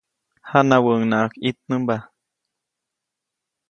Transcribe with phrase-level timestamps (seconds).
[0.49, 1.95] Janawäʼuŋnaʼajk ʼitnämba.